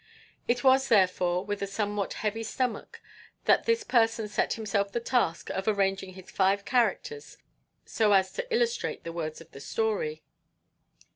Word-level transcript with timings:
It 0.47 0.63
was, 0.63 0.87
therefore, 0.87 1.45
with 1.45 1.61
a 1.61 1.67
somewhat 1.67 2.13
heavy 2.13 2.41
stomach 2.41 3.01
that 3.45 3.65
this 3.65 3.83
person 3.83 4.27
set 4.27 4.53
himself 4.55 4.91
the 4.91 4.99
task 4.99 5.51
of 5.51 5.67
arranging 5.67 6.13
his 6.13 6.31
five 6.31 6.65
characters 6.65 7.37
as 7.85 7.91
so 7.91 8.09
to 8.11 8.51
illustrate 8.51 9.03
the 9.03 9.13
words 9.13 9.41
of 9.41 9.51
the 9.51 9.59
story. 9.61 10.23